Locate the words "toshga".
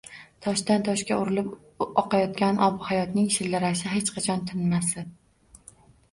0.85-1.17